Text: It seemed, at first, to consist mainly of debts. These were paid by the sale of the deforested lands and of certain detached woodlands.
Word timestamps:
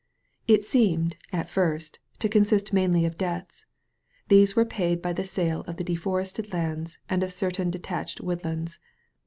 It 0.47 0.65
seemed, 0.65 1.15
at 1.31 1.47
first, 1.47 1.99
to 2.17 2.27
consist 2.27 2.73
mainly 2.73 3.05
of 3.05 3.19
debts. 3.19 3.67
These 4.29 4.55
were 4.55 4.65
paid 4.65 4.99
by 4.99 5.13
the 5.13 5.23
sale 5.23 5.61
of 5.67 5.77
the 5.77 5.83
deforested 5.83 6.51
lands 6.51 6.97
and 7.07 7.21
of 7.21 7.31
certain 7.31 7.69
detached 7.69 8.19
woodlands. 8.19 8.79